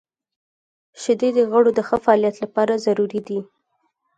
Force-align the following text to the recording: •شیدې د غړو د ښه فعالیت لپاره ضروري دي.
•شیدې 1.01 1.29
د 1.37 1.39
غړو 1.51 1.69
د 1.75 1.79
ښه 1.87 1.97
فعالیت 2.03 2.35
لپاره 2.43 2.81
ضروري 2.85 3.21
دي. 3.27 3.39